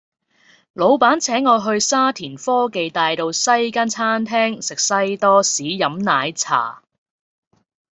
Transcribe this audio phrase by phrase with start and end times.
[0.73, 6.81] 老闆請我去沙田科技大道西間餐廳食西多士飲奶茶